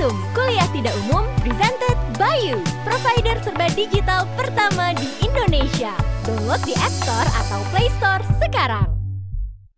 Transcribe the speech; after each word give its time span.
Momentum 0.00 0.32
Kuliah 0.32 0.64
Tidak 0.72 0.96
Umum 1.04 1.28
presented 1.44 1.96
by 2.16 2.32
you. 2.40 2.56
Provider 2.88 3.36
serba 3.44 3.68
digital 3.76 4.24
pertama 4.32 4.96
di 4.96 5.04
Indonesia. 5.20 5.92
Download 6.24 6.56
di 6.64 6.72
App 6.80 6.94
Store 7.04 7.28
atau 7.28 7.60
Play 7.68 7.92
Store 8.00 8.24
sekarang 8.40 8.99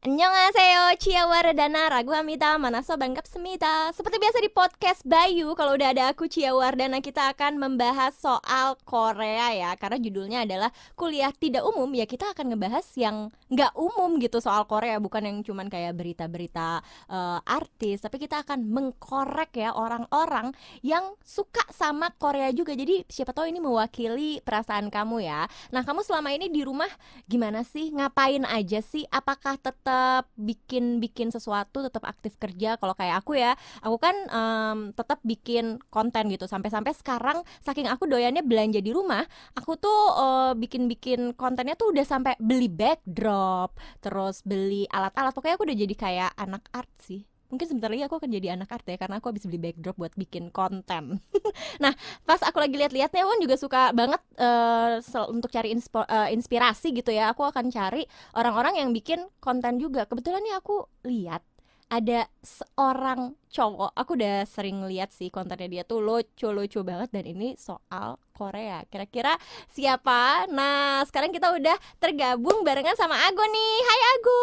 Annyeonghaseyo, 0.03 0.99
Cia 0.99 1.30
Wardana, 1.30 1.87
Ragu 1.87 2.11
Hamida, 2.11 2.59
Manaso 2.59 2.99
Bangkap 2.99 3.23
Semita 3.23 3.95
Seperti 3.95 4.19
biasa 4.19 4.43
di 4.43 4.50
podcast 4.50 5.07
Bayu, 5.07 5.55
kalau 5.55 5.79
udah 5.79 5.95
ada 5.95 6.11
aku 6.11 6.27
Cia 6.27 6.50
Wardana 6.50 6.98
Kita 6.98 7.30
akan 7.30 7.62
membahas 7.62 8.11
soal 8.18 8.75
Korea 8.82 9.54
ya. 9.54 9.71
Karena 9.79 10.03
judulnya 10.03 10.43
adalah 10.43 10.75
kuliah 10.99 11.30
tidak 11.30 11.62
umum. 11.62 11.86
Ya 11.95 12.03
kita 12.03 12.35
akan 12.35 12.50
ngebahas 12.50 12.82
yang 12.99 13.30
nggak 13.46 13.79
umum 13.79 14.18
gitu 14.18 14.43
soal 14.43 14.67
Korea. 14.67 14.99
Bukan 14.99 15.23
yang 15.23 15.39
cuman 15.46 15.71
kayak 15.71 15.95
berita-berita 15.95 16.82
uh, 17.07 17.39
artis. 17.46 18.03
Tapi 18.03 18.19
kita 18.19 18.43
akan 18.43 18.59
mengkorek 18.75 19.55
ya 19.55 19.71
orang-orang 19.71 20.50
yang 20.82 21.14
suka 21.23 21.62
sama 21.71 22.11
Korea 22.18 22.50
juga. 22.50 22.75
Jadi 22.75 23.07
siapa 23.07 23.31
tahu 23.31 23.46
ini 23.46 23.62
mewakili 23.62 24.43
perasaan 24.43 24.90
kamu 24.90 25.31
ya. 25.31 25.46
Nah 25.71 25.87
kamu 25.87 26.03
selama 26.03 26.34
ini 26.34 26.50
di 26.50 26.67
rumah 26.67 26.90
gimana 27.31 27.62
sih? 27.62 27.95
Ngapain 27.95 28.43
aja 28.50 28.82
sih? 28.82 29.07
Apakah 29.07 29.62
tetap 29.62 29.92
tetap 29.93 30.25
bikin 30.41 31.05
bikin 31.05 31.29
sesuatu 31.29 31.85
tetap 31.85 32.09
aktif 32.09 32.41
kerja. 32.41 32.81
Kalau 32.81 32.97
kayak 32.97 33.20
aku 33.20 33.37
ya 33.37 33.53
aku 33.84 34.01
kan 34.01 34.17
um, 34.33 34.78
tetap 34.97 35.20
bikin 35.20 35.77
konten 35.92 36.33
gitu. 36.33 36.48
Sampai-sampai 36.48 36.97
sekarang 36.97 37.45
saking 37.61 37.92
aku 37.92 38.09
doyannya 38.09 38.41
belanja 38.41 38.81
di 38.81 38.89
rumah 38.89 39.20
aku 39.53 39.77
tuh 39.77 40.01
uh, 40.17 40.53
bikin-bikin 40.56 41.37
kontennya 41.37 41.77
tuh 41.77 41.92
udah 41.92 42.09
sampai 42.09 42.41
beli 42.41 42.73
backdrop 42.73 43.77
terus 44.01 44.41
beli 44.41 44.89
alat-alat. 44.89 45.37
Pokoknya 45.37 45.61
aku 45.61 45.69
udah 45.69 45.78
jadi 45.84 45.95
kayak 45.95 46.31
anak 46.41 46.65
art 46.73 46.93
sih 47.05 47.31
mungkin 47.52 47.69
sebentar 47.69 47.92
lagi 47.92 48.08
aku 48.08 48.16
akan 48.16 48.33
jadi 48.33 48.56
anak 48.56 48.72
art 48.72 48.88
ya 48.88 48.97
karena 48.97 49.20
aku 49.20 49.28
habis 49.28 49.44
beli 49.44 49.61
backdrop 49.61 50.00
buat 50.00 50.16
bikin 50.16 50.48
konten. 50.48 51.20
nah, 51.84 51.92
pas 52.25 52.41
aku 52.41 52.56
lagi 52.56 52.81
lihat-lihatnya 52.81 53.28
Won 53.28 53.44
juga 53.44 53.61
suka 53.61 53.92
banget 53.92 54.25
uh, 54.41 55.05
untuk 55.28 55.53
cari 55.53 55.77
inspo, 55.77 56.00
uh, 56.00 56.33
inspirasi 56.33 56.97
gitu 56.97 57.12
ya. 57.12 57.28
Aku 57.36 57.44
akan 57.44 57.69
cari 57.69 58.09
orang-orang 58.33 58.81
yang 58.81 58.89
bikin 58.97 59.28
konten 59.36 59.77
juga. 59.77 60.09
Kebetulan 60.09 60.41
nih 60.41 60.56
aku 60.56 60.89
lihat 61.05 61.44
ada 61.92 62.25
seorang 62.41 63.36
cowok. 63.53 63.92
Aku 64.00 64.16
udah 64.16 64.48
sering 64.48 64.89
lihat 64.89 65.12
sih 65.12 65.28
kontennya 65.28 65.69
dia 65.69 65.83
tuh 65.84 66.00
lucu-lucu 66.00 66.81
banget 66.81 67.12
dan 67.12 67.28
ini 67.28 67.53
soal 67.61 68.16
Korea. 68.33 68.81
Kira-kira 68.89 69.37
siapa? 69.69 70.48
Nah 70.48 71.05
sekarang 71.05 71.37
kita 71.37 71.53
udah 71.53 71.77
tergabung 72.00 72.64
barengan 72.64 72.97
sama 72.97 73.20
Ago 73.28 73.44
nih. 73.44 73.77
Hai 73.84 74.00
Ago. 74.16 74.42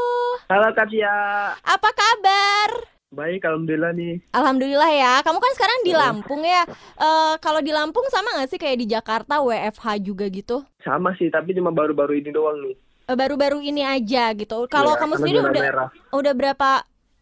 Halo 0.53 0.69
Katia 0.77 1.17
apa 1.57 1.89
kabar 1.89 2.98
Baik, 3.09 3.41
alhamdulillah 3.41 3.89
nih. 3.97 4.21
Alhamdulillah 4.37 4.91
ya. 4.93 5.13
Kamu 5.25 5.41
kan 5.41 5.51
sekarang 5.57 5.79
di 5.81 5.97
Lampung 5.97 6.45
ya. 6.45 6.61
Uh, 6.93 7.33
kalau 7.41 7.57
di 7.57 7.73
Lampung 7.73 8.05
sama 8.13 8.37
nggak 8.37 8.49
sih 8.53 8.61
kayak 8.61 8.77
di 8.85 8.85
Jakarta 8.85 9.41
WFH 9.41 9.85
juga 10.05 10.29
gitu? 10.29 10.61
Sama 10.85 11.17
sih, 11.17 11.33
tapi 11.33 11.57
cuma 11.57 11.73
baru-baru 11.73 12.21
ini 12.21 12.29
doang 12.29 12.61
nih. 12.61 12.77
Eh, 13.09 13.17
baru-baru 13.17 13.65
ini 13.65 13.81
aja 13.81 14.29
gitu. 14.37 14.69
Kalau 14.69 14.93
ya, 14.93 15.01
kamu 15.01 15.13
sendiri 15.17 15.41
udah 15.41 15.63
merah. 15.65 15.89
udah 16.13 16.33
berapa 16.37 16.69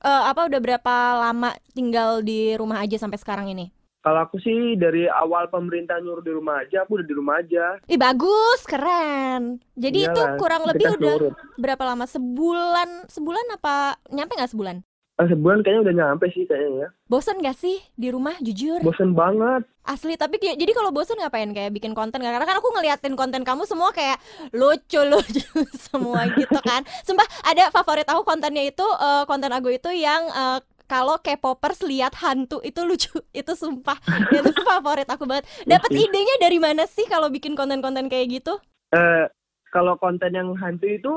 uh, 0.03 0.23
apa 0.27 0.51
udah 0.51 0.59
berapa 0.59 0.95
lama 1.23 1.55
tinggal 1.71 2.19
di 2.19 2.51
rumah 2.59 2.83
aja 2.83 2.99
sampai 2.99 3.23
sekarang 3.23 3.47
ini? 3.47 3.71
Kalau 4.03 4.27
aku 4.27 4.43
sih 4.43 4.75
dari 4.75 5.07
awal 5.07 5.47
pemerintah 5.47 6.03
nyuruh 6.03 6.23
di 6.23 6.35
rumah 6.35 6.67
aja, 6.67 6.83
aku 6.83 6.99
udah 6.99 7.07
di 7.07 7.15
rumah 7.15 7.39
aja. 7.39 7.79
Ih 7.87 7.95
bagus, 7.95 8.67
keren. 8.67 9.63
Jadi 9.79 10.03
Iyalah, 10.03 10.11
itu 10.11 10.21
kurang 10.35 10.63
lebih 10.67 10.99
udah 10.99 11.15
berapa 11.55 11.83
lama? 11.87 12.03
Sebulan, 12.03 13.07
sebulan 13.07 13.55
apa 13.55 13.95
nyampe 14.11 14.35
nggak 14.35 14.51
sebulan? 14.51 14.83
Ah, 15.17 15.25
sebulan 15.25 15.65
kayaknya 15.65 15.81
udah 15.81 15.95
nyampe 15.97 16.29
sih 16.29 16.45
kayaknya 16.45 16.85
ya. 16.85 16.89
Bosan 17.09 17.41
gak 17.41 17.57
sih 17.57 17.81
di 17.97 18.13
rumah 18.13 18.37
jujur? 18.37 18.85
Bosan 18.85 19.17
banget. 19.17 19.65
Asli, 19.81 20.13
tapi 20.13 20.37
jadi 20.37 20.69
kalau 20.77 20.93
bosan 20.93 21.17
ngapain 21.17 21.49
kayak 21.57 21.73
bikin 21.73 21.97
konten? 21.97 22.21
Karena 22.21 22.45
kan 22.45 22.61
aku 22.61 22.69
ngeliatin 22.69 23.17
konten 23.17 23.41
kamu 23.41 23.65
semua 23.65 23.89
kayak 23.89 24.21
lucu-lucu 24.53 25.41
semua 25.89 26.29
gitu 26.37 26.61
kan. 26.61 26.85
Sumpah 27.01 27.25
ada 27.49 27.73
favorit 27.73 28.05
aku 28.05 28.21
kontennya 28.21 28.69
itu 28.69 28.85
uh, 28.85 29.25
konten 29.25 29.49
aku 29.49 29.73
itu 29.73 29.89
yang 29.89 30.21
uh, 30.29 30.61
kalau 30.87 31.19
K-popers 31.19 31.83
lihat 31.83 32.13
hantu 32.21 32.63
itu 32.63 32.79
lucu 32.85 33.17
itu 33.41 33.53
sumpah 33.57 33.99
itu 34.31 34.49
favorit 34.69 35.05
aku 35.05 35.27
banget 35.27 35.45
dapat 35.67 35.91
idenya 35.91 36.35
dari 36.39 36.57
mana 36.57 36.87
sih 36.87 37.05
kalau 37.05 37.27
bikin 37.27 37.53
konten-konten 37.53 38.07
kayak 38.07 38.39
gitu 38.41 38.55
eh 38.95 38.97
uh, 38.97 39.25
kalau 39.69 39.99
konten 39.99 40.31
yang 40.31 40.55
hantu 40.55 40.87
itu 40.87 41.13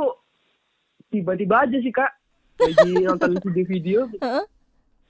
tiba-tiba 1.14 1.70
aja 1.70 1.78
sih 1.78 1.94
kak 1.94 2.10
lagi 2.60 2.90
nonton 3.08 3.30
video-video 3.40 4.00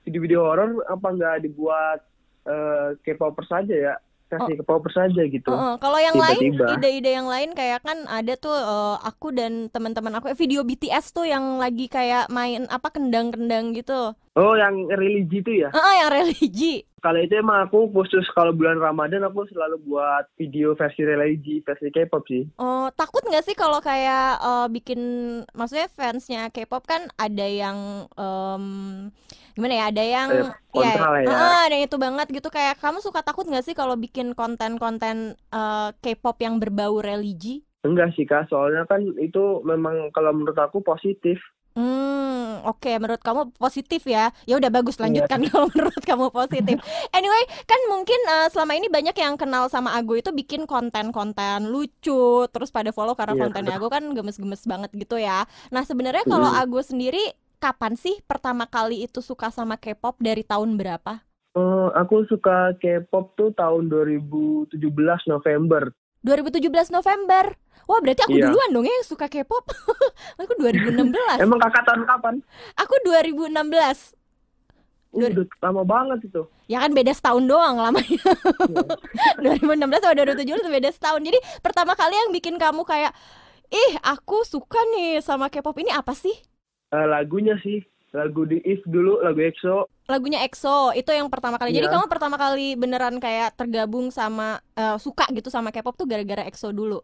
video-video 0.07 0.39
horor 0.41 0.69
apa 0.87 1.07
nggak 1.11 1.35
dibuat 1.45 1.99
uh, 2.47 2.95
K-popers 3.03 3.49
saja 3.51 3.75
ya 3.75 3.93
kasih 4.31 4.55
oh. 4.55 4.59
ke 4.59 4.63
popers 4.63 4.95
saja 4.95 5.21
gitu. 5.27 5.51
Uh, 5.51 5.59
uh. 5.59 5.73
Kalau 5.77 5.99
yang 5.99 6.15
Tiba 6.15 6.31
-tiba. 6.39 6.65
lain, 6.65 6.75
ide-ide 6.79 7.11
yang 7.11 7.27
lain 7.27 7.49
kayak 7.51 7.83
kan 7.83 8.07
ada 8.07 8.33
tuh 8.39 8.55
uh, 8.55 8.95
aku 9.03 9.35
dan 9.35 9.67
teman-teman 9.67 10.15
aku 10.15 10.31
eh, 10.31 10.37
video 10.39 10.63
BTS 10.63 11.11
tuh 11.11 11.27
yang 11.27 11.59
lagi 11.59 11.91
kayak 11.91 12.31
main 12.31 12.63
apa 12.71 12.87
kendang-kendang 12.87 13.75
gitu. 13.75 14.15
Oh, 14.31 14.55
yang 14.55 14.87
religi 14.87 15.43
itu 15.43 15.51
ya? 15.67 15.69
Heeh, 15.75 15.83
uh, 15.83 15.95
yang 15.99 16.09
religi. 16.15 16.87
Kalau 17.03 17.19
itu 17.19 17.35
emang 17.35 17.67
aku 17.67 17.91
khusus 17.91 18.23
kalau 18.31 18.55
bulan 18.55 18.79
Ramadan 18.79 19.27
aku 19.27 19.43
selalu 19.51 19.81
buat 19.83 20.23
video 20.39 20.71
versi 20.77 21.03
religi, 21.03 21.59
versi 21.67 21.91
K-pop 21.91 22.23
sih. 22.31 22.47
Oh, 22.55 22.87
takut 22.95 23.19
nggak 23.27 23.43
sih 23.43 23.57
kalau 23.59 23.83
kayak 23.83 24.39
uh, 24.39 24.71
bikin 24.71 25.01
maksudnya 25.51 25.91
fansnya 25.91 26.47
K-pop 26.47 26.87
kan 26.87 27.11
ada 27.19 27.43
yang 27.43 28.07
um, 28.15 29.09
gimana 29.57 29.83
ya? 29.83 29.83
Ada 29.91 30.03
yang 30.05 30.29
eh, 30.31 30.79
ya, 30.79 30.93
ya. 30.95 31.27
Uh, 31.27 31.59
ada 31.67 31.73
yang 31.75 31.85
itu 31.91 31.97
banget 31.99 32.27
gitu 32.31 32.47
kayak 32.47 32.79
kamu 32.79 33.03
suka 33.03 33.19
takut 33.25 33.43
nggak 33.43 33.67
sih 33.67 33.75
kalau 33.75 33.99
bikin 33.99 34.31
konten-konten 34.31 35.35
uh, 35.51 35.91
K-pop 35.99 36.39
yang 36.39 36.55
berbau 36.55 37.03
religi? 37.03 37.67
Enggak 37.81 38.13
sih 38.13 38.29
kak, 38.29 38.45
soalnya 38.47 38.85
kan 38.85 39.01
itu 39.17 39.59
memang 39.67 40.13
kalau 40.15 40.31
menurut 40.31 40.55
aku 40.55 40.79
positif. 40.79 41.41
Hmm, 41.71 42.67
oke. 42.67 42.83
Okay. 42.83 42.99
Menurut 42.99 43.23
kamu 43.23 43.55
positif 43.55 44.03
ya? 44.03 44.35
Ya 44.43 44.59
udah 44.59 44.67
bagus 44.67 44.99
iya. 44.99 45.07
lanjutkan 45.07 45.39
yeah. 45.43 45.51
kalau 45.55 45.67
menurut 45.71 46.03
kamu 46.03 46.27
positif. 46.29 46.75
Anyway, 47.15 47.43
kan 47.63 47.79
mungkin 47.87 48.19
uh, 48.27 48.47
selama 48.51 48.75
ini 48.75 48.87
banyak 48.91 49.15
yang 49.15 49.39
kenal 49.39 49.71
sama 49.71 49.95
Ago 49.95 50.19
itu 50.19 50.35
bikin 50.35 50.67
konten-konten 50.67 51.71
lucu, 51.71 52.47
terus 52.51 52.69
pada 52.75 52.91
follow 52.91 53.15
karena 53.15 53.39
yeah. 53.39 53.43
kontennya 53.47 53.73
Ago 53.79 53.87
kan 53.87 54.03
gemes-gemes 54.11 54.67
banget 54.67 54.91
gitu 54.91 55.15
ya. 55.15 55.47
Nah 55.71 55.87
sebenarnya 55.87 56.27
kalau 56.27 56.51
mm. 56.51 56.59
Ago 56.59 56.79
sendiri 56.83 57.23
kapan 57.61 57.93
sih 57.95 58.19
pertama 58.25 58.65
kali 58.67 59.05
itu 59.05 59.21
suka 59.23 59.53
sama 59.53 59.77
K-pop 59.77 60.19
dari 60.19 60.43
tahun 60.43 60.75
berapa? 60.75 61.23
Uh, 61.51 61.91
aku 61.99 62.23
suka 62.31 62.75
K-pop 62.79 63.35
tuh 63.35 63.51
tahun 63.55 63.91
2017 63.91 64.71
November. 65.27 65.91
2017 66.21 66.93
November. 66.93 67.57
Wah 67.89 67.99
berarti 67.99 68.21
aku 68.23 68.37
iya. 68.37 68.45
duluan 68.47 68.69
dong 68.71 68.85
ya 68.85 68.93
yang 68.93 69.07
suka 69.07 69.25
K-pop. 69.27 69.65
aku 70.41 70.51
2016. 70.61 71.41
Emang 71.41 71.59
kakak 71.59 71.83
tahun 71.83 72.05
kapan? 72.05 72.35
Aku 72.77 72.93
2016. 73.03 73.51
Uh, 75.11 75.27
udah 75.27 75.43
lama 75.59 75.83
banget 75.83 76.19
itu. 76.31 76.47
Ya 76.71 76.79
kan 76.79 76.95
beda 76.95 77.11
setahun 77.11 77.43
doang 77.43 77.81
lamanya. 77.81 78.21
Iya. 79.35 79.59
2016 79.59 79.99
sama 79.99 80.13
2017 80.23 80.71
beda 80.71 80.89
setahun. 80.93 81.21
Jadi 81.25 81.39
pertama 81.59 81.97
kali 81.99 82.15
yang 82.15 82.31
bikin 82.31 82.55
kamu 82.55 82.87
kayak, 82.87 83.11
ih 83.67 83.93
aku 84.05 84.47
suka 84.47 84.79
nih 84.95 85.19
sama 85.19 85.51
K-pop 85.51 85.75
ini 85.83 85.91
apa 85.91 86.15
sih? 86.15 86.37
Uh, 86.95 87.07
lagunya 87.11 87.59
sih 87.59 87.90
lagu 88.11 88.43
di 88.43 88.59
If 88.67 88.83
dulu 88.83 89.23
lagu 89.23 89.39
EXO 89.39 89.87
lagunya 90.11 90.43
EXO 90.43 90.91
itu 90.91 91.11
yang 91.15 91.31
pertama 91.31 91.55
kali 91.55 91.71
yeah. 91.71 91.83
jadi 91.83 91.87
iya. 91.87 91.93
kamu 91.95 92.05
pertama 92.11 92.35
kali 92.35 92.75
beneran 92.75 93.15
kayak 93.23 93.55
tergabung 93.55 94.11
sama 94.11 94.59
uh, 94.75 94.99
suka 94.99 95.27
gitu 95.31 95.47
sama 95.47 95.71
K-pop 95.71 95.95
tuh 95.95 96.07
gara-gara 96.07 96.43
EXO 96.43 96.75
dulu 96.75 96.99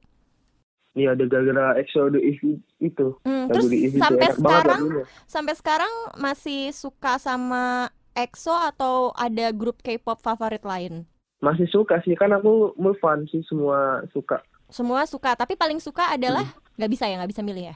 Iya, 0.98 1.14
ada 1.14 1.30
gara-gara 1.30 1.78
EXO 1.78 2.10
The 2.10 2.22
If 2.26 2.42
itu. 2.82 3.08
Hmm, 3.22 3.54
terus 3.54 3.70
di 3.70 3.86
If 3.86 4.02
sampai 4.02 4.34
itu 4.34 4.42
sekarang 4.42 4.84
sampai 5.30 5.54
sekarang 5.54 5.94
masih 6.18 6.74
suka 6.74 7.22
sama 7.22 7.94
EXO 8.18 8.58
atau 8.58 9.14
ada 9.14 9.54
grup 9.54 9.78
K-pop 9.86 10.18
favorit 10.18 10.66
lain? 10.66 11.06
Masih 11.38 11.70
suka 11.70 12.02
sih, 12.02 12.18
kan 12.18 12.34
aku 12.34 12.74
move 12.82 12.98
on 13.06 13.30
sih 13.30 13.46
semua 13.46 14.02
suka. 14.10 14.42
Semua 14.74 15.06
suka, 15.06 15.38
tapi 15.38 15.54
paling 15.54 15.78
suka 15.78 16.18
adalah 16.18 16.50
hmm. 16.50 16.82
nggak 16.82 16.90
hmm. 16.90 16.96
bisa 16.98 17.06
ya, 17.06 17.16
nggak 17.22 17.32
bisa 17.38 17.42
milih 17.46 17.64
ya? 17.70 17.76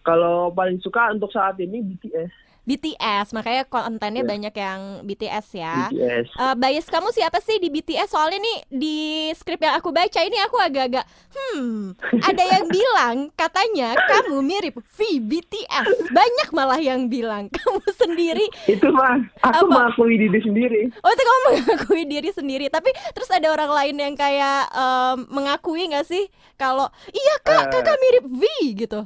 Kalau 0.00 0.48
paling 0.56 0.80
suka 0.80 1.12
untuk 1.12 1.28
saat 1.36 1.60
ini 1.60 1.84
BTS. 1.84 2.32
BTS 2.64 3.36
makanya 3.36 3.68
kontennya 3.68 4.24
yeah. 4.24 4.30
banyak 4.32 4.54
yang 4.56 4.80
BTS 5.04 5.46
ya. 5.52 5.92
BTS. 5.92 6.26
Uh, 6.40 6.54
bias 6.56 6.88
kamu 6.88 7.12
siapa 7.12 7.38
sih 7.44 7.60
di 7.60 7.68
BTS? 7.68 8.16
Soalnya 8.16 8.40
nih 8.40 8.58
di 8.72 8.98
skrip 9.36 9.60
yang 9.60 9.76
aku 9.76 9.92
baca 9.92 10.20
ini 10.24 10.40
aku 10.40 10.56
agak-agak 10.56 11.04
hmm 11.34 11.92
ada 12.30 12.44
yang 12.44 12.64
bilang 12.72 13.16
katanya 13.36 13.92
kamu 14.08 14.40
mirip 14.40 14.80
V 14.80 14.98
BTS. 15.20 16.08
Banyak 16.08 16.48
malah 16.56 16.80
yang 16.80 17.12
bilang 17.12 17.52
kamu 17.56 17.84
sendiri. 17.92 18.46
Itu 18.64 18.88
mah 18.90 19.20
aku 19.44 19.68
apa? 19.68 19.72
mengakui 19.92 20.16
diri 20.16 20.40
sendiri. 20.40 20.80
Oh 21.04 21.10
itu 21.12 21.22
kamu 21.22 21.38
mengakui 21.52 22.02
diri 22.08 22.30
sendiri. 22.32 22.66
Tapi 22.72 22.90
terus 23.12 23.28
ada 23.28 23.52
orang 23.52 23.70
lain 23.70 23.96
yang 24.00 24.14
kayak 24.16 24.72
um, 24.72 25.28
mengakui 25.28 25.84
nggak 25.92 26.08
sih 26.08 26.32
kalau 26.56 26.88
iya 27.12 27.34
kak 27.44 27.68
uh, 27.68 27.70
kakak 27.70 27.98
mirip 28.00 28.24
V 28.24 28.42
gitu 28.72 29.04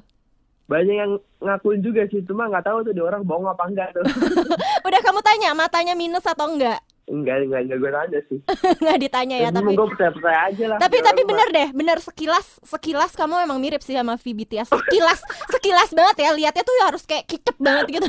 banyak 0.68 0.96
yang 1.00 1.12
ngakuin 1.40 1.80
juga 1.80 2.04
sih 2.12 2.20
cuma 2.28 2.46
nggak 2.52 2.68
tahu 2.68 2.84
tuh 2.84 2.92
di 2.92 3.00
orang 3.00 3.24
bohong 3.24 3.48
apa 3.48 3.64
enggak 3.66 3.88
tuh 3.96 4.04
udah 4.86 5.00
kamu 5.00 5.20
tanya 5.24 5.56
matanya 5.56 5.96
minus 5.96 6.28
atau 6.28 6.44
enggak 6.44 6.78
Enggak, 7.08 7.48
enggak, 7.48 7.60
enggak 7.64 7.78
gue 7.80 7.90
tanya 7.90 8.20
sih. 8.28 8.38
nggak 8.84 8.98
ditanya 9.00 9.36
ya, 9.40 9.48
tapi 9.48 9.72
gue 9.72 9.86
percaya 9.88 10.12
percaya 10.12 10.38
aja 10.52 10.64
lah. 10.68 10.78
tapi 10.78 10.96
tapi 11.00 11.20
bener 11.24 11.48
deh, 11.48 11.68
bener 11.72 11.98
sekilas 12.04 12.60
sekilas 12.60 13.16
kamu 13.16 13.48
emang 13.48 13.58
mirip 13.64 13.80
sih 13.80 13.96
sama 13.96 14.20
VBTS. 14.20 14.68
Sekilas 14.68 15.24
sekilas 15.56 15.90
banget 15.96 16.28
ya, 16.28 16.30
lihatnya 16.36 16.64
tuh 16.68 16.74
harus 16.84 17.08
kayak 17.08 17.24
kicep 17.24 17.56
banget 17.56 17.96
gitu. 17.96 18.08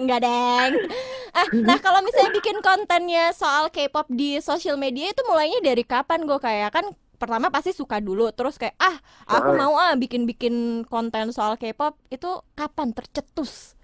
Enggak 0.00 0.24
deng. 0.24 0.72
Ah, 1.36 1.48
nah 1.60 1.76
kalau 1.76 2.00
misalnya 2.00 2.32
bikin 2.32 2.64
kontennya 2.64 3.36
soal 3.36 3.68
K-pop 3.68 4.08
di 4.08 4.40
sosial 4.40 4.80
media 4.80 5.12
itu 5.12 5.20
mulainya 5.28 5.60
dari 5.60 5.84
kapan 5.84 6.24
gue 6.24 6.40
kayak 6.40 6.72
kan 6.72 6.88
pertama 7.22 7.54
pasti 7.54 7.70
suka 7.70 8.02
dulu 8.02 8.34
terus 8.34 8.58
kayak 8.58 8.74
ah 8.82 8.98
aku 9.30 9.54
mau 9.54 9.78
ah 9.78 9.94
bikin-bikin 9.94 10.82
konten 10.90 11.30
soal 11.30 11.54
K-pop 11.54 11.94
itu 12.10 12.42
kapan 12.58 12.90
tercetus 12.90 13.78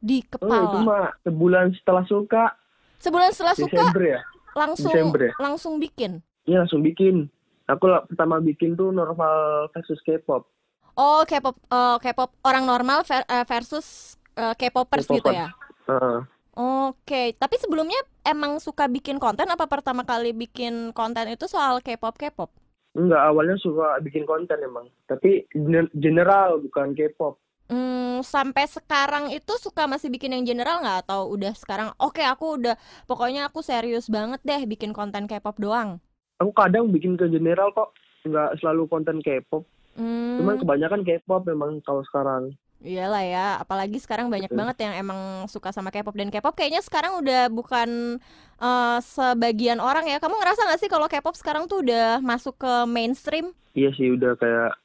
di 0.00 0.24
kepala? 0.24 0.56
Oh, 0.56 0.64
itu 0.64 0.78
mah 0.88 1.12
sebulan 1.28 1.76
setelah 1.76 2.04
suka. 2.08 2.56
Sebulan 2.96 3.28
setelah 3.36 3.52
suka 3.52 3.76
Desember 3.76 4.02
ya? 4.02 4.20
langsung 4.56 4.88
Desember 4.88 5.20
ya? 5.20 5.32
langsung 5.36 5.74
bikin. 5.76 6.12
Iya 6.48 6.64
langsung 6.64 6.80
bikin. 6.80 7.28
Aku 7.68 7.84
lah 7.84 8.08
pertama 8.08 8.40
bikin 8.40 8.72
tuh 8.72 8.88
normal 8.88 9.68
versus 9.76 10.00
K-pop. 10.00 10.48
Oh, 10.96 11.20
K-pop 11.28 11.60
eh, 11.68 11.96
K-pop 12.00 12.32
orang 12.40 12.64
normal 12.64 13.04
ver- 13.04 13.28
eh, 13.28 13.44
versus 13.44 14.16
eh, 14.32 14.56
K-popers 14.56 15.04
gitu 15.04 15.20
K-popers. 15.20 15.36
ya. 15.36 15.48
Heeh. 15.92 16.18
Oke, 16.58 17.38
tapi 17.38 17.54
sebelumnya 17.60 18.00
emang 18.26 18.58
suka 18.58 18.90
bikin 18.90 19.22
konten 19.22 19.46
apa 19.46 19.70
pertama 19.70 20.02
kali 20.02 20.34
bikin 20.34 20.90
konten 20.90 21.30
itu 21.30 21.46
soal 21.46 21.78
K-pop 21.84 22.18
K-pop? 22.18 22.50
Enggak, 22.96 23.20
awalnya 23.20 23.56
suka 23.60 24.00
bikin 24.00 24.24
konten 24.24 24.58
emang. 24.64 24.88
Tapi 25.04 25.44
gener- 25.52 25.92
general 25.92 26.62
bukan 26.62 26.96
K-pop. 26.96 27.36
Hmm, 27.68 28.24
sampai 28.24 28.64
sekarang 28.64 29.28
itu 29.28 29.52
suka 29.60 29.84
masih 29.84 30.08
bikin 30.08 30.32
yang 30.32 30.44
general 30.48 30.80
nggak 30.80 31.04
atau 31.04 31.28
udah 31.28 31.52
sekarang 31.52 31.92
oke 32.00 32.24
aku 32.24 32.56
udah 32.56 32.80
pokoknya 33.04 33.52
aku 33.52 33.60
serius 33.60 34.08
banget 34.08 34.40
deh 34.40 34.64
bikin 34.64 34.96
konten 34.96 35.28
K-pop 35.28 35.60
doang. 35.60 36.00
Aku 36.40 36.48
kadang 36.56 36.88
bikin 36.88 37.20
ke 37.20 37.28
general 37.28 37.68
kok. 37.76 37.92
Enggak 38.24 38.56
selalu 38.58 38.88
konten 38.88 39.20
K-pop. 39.20 39.68
Hmm, 39.98 40.40
Cuman 40.40 40.56
kebanyakan 40.56 41.04
K-pop 41.04 41.44
memang 41.44 41.84
kalau 41.84 42.00
sekarang. 42.08 42.56
Iyalah 42.84 43.24
ya, 43.26 43.46
apalagi 43.58 43.98
sekarang 43.98 44.30
banyak 44.30 44.50
Betul. 44.50 44.60
banget 44.62 44.76
yang 44.86 44.94
emang 44.94 45.46
suka 45.50 45.74
sama 45.74 45.90
K-pop 45.90 46.14
dan 46.14 46.30
K-pop 46.30 46.54
kayaknya 46.54 46.82
sekarang 46.82 47.18
udah 47.18 47.50
bukan 47.50 48.20
eh, 48.62 48.98
sebagian 49.02 49.82
orang 49.82 50.06
ya. 50.06 50.22
Kamu 50.22 50.38
ngerasa 50.38 50.66
nggak 50.66 50.80
sih 50.80 50.90
kalau 50.90 51.10
K-pop 51.10 51.34
sekarang 51.34 51.66
tuh 51.66 51.82
udah 51.82 52.22
masuk 52.22 52.54
ke 52.58 52.72
mainstream? 52.86 53.50
Iya 53.74 53.90
sih 53.94 54.14
udah 54.14 54.38
kayak 54.38 54.78